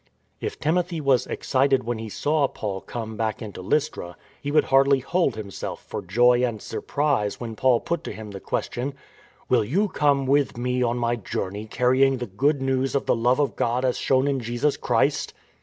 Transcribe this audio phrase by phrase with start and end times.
[0.39, 4.97] If Timothy was excited when he saw Paul come back into Lystra, he would hardly
[4.97, 8.31] hold himself FINDING A SON 175 for joy and surprise when Paul put to him
[8.31, 8.95] the ques tion:"
[9.49, 13.39] Will you come with me on my journey carrying the Good News of the Love
[13.39, 15.35] of God as shown in Jesus Christ?"